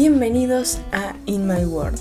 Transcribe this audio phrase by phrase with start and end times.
[0.00, 2.00] Bienvenidos a In My World.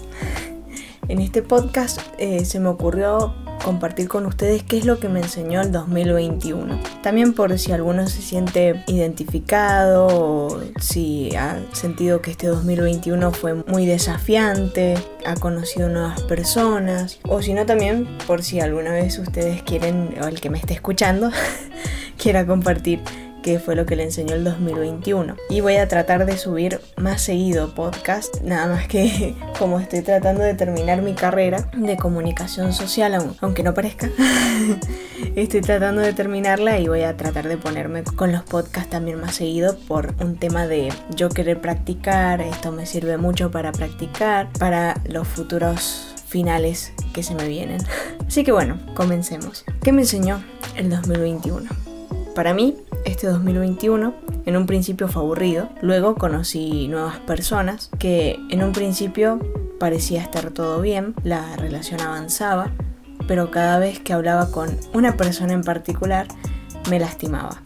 [1.09, 5.19] En este podcast eh, se me ocurrió compartir con ustedes qué es lo que me
[5.19, 6.79] enseñó el 2021.
[7.03, 13.55] También por si alguno se siente identificado o si ha sentido que este 2021 fue
[13.55, 19.61] muy desafiante, ha conocido nuevas personas o si no también por si alguna vez ustedes
[19.63, 21.31] quieren o el que me esté escuchando
[22.17, 23.01] quiera compartir
[23.49, 25.35] qué fue lo que le enseñó el 2021.
[25.49, 30.43] Y voy a tratar de subir más seguido podcast, nada más que como estoy tratando
[30.43, 34.07] de terminar mi carrera de comunicación social, aunque no parezca,
[35.35, 39.33] estoy tratando de terminarla y voy a tratar de ponerme con los podcasts también más
[39.33, 45.01] seguido por un tema de yo querer practicar, esto me sirve mucho para practicar, para
[45.05, 47.79] los futuros finales que se me vienen.
[48.27, 49.65] Así que bueno, comencemos.
[49.81, 50.43] ¿Qué me enseñó
[50.75, 51.67] el 2021?
[52.35, 52.77] Para mí,
[53.09, 54.13] este 2021
[54.45, 59.39] en un principio fue aburrido, luego conocí nuevas personas que en un principio
[59.79, 62.71] parecía estar todo bien, la relación avanzaba,
[63.27, 66.27] pero cada vez que hablaba con una persona en particular
[66.89, 67.61] me lastimaba.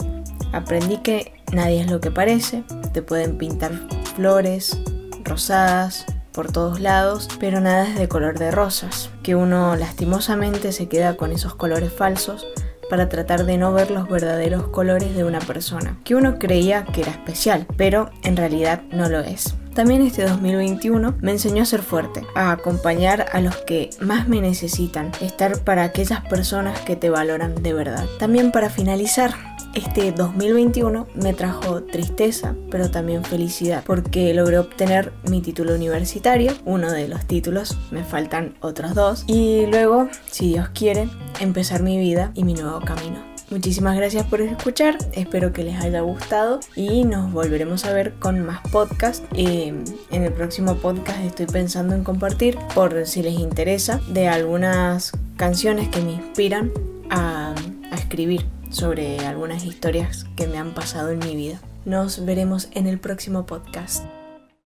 [0.52, 3.72] Aprendí que nadie es lo que parece, te pueden pintar
[4.16, 4.80] flores
[5.24, 10.88] rosadas por todos lados, pero nada es de color de rosas, que uno lastimosamente se
[10.88, 12.48] queda con esos colores falsos
[12.90, 17.02] para tratar de no ver los verdaderos colores de una persona, que uno creía que
[17.02, 19.56] era especial, pero en realidad no lo es.
[19.74, 24.40] También este 2021 me enseñó a ser fuerte, a acompañar a los que más me
[24.40, 28.06] necesitan, estar para aquellas personas que te valoran de verdad.
[28.20, 29.34] También para finalizar,
[29.74, 36.92] este 2021 me trajo tristeza, pero también felicidad, porque logré obtener mi título universitario, uno
[36.92, 42.32] de los títulos, me faltan otros dos, y luego, si Dios quiere, empezar mi vida
[42.36, 43.34] y mi nuevo camino.
[43.50, 48.44] Muchísimas gracias por escuchar, espero que les haya gustado y nos volveremos a ver con
[48.44, 49.24] más podcast.
[49.36, 49.74] Eh,
[50.12, 55.90] en el próximo podcast estoy pensando en compartir, por si les interesa, de algunas canciones
[55.90, 56.72] que me inspiran
[57.12, 57.54] a
[57.92, 61.62] escribir sobre algunas historias que me han pasado en mi vida.
[61.86, 64.04] Nos veremos en el próximo podcast.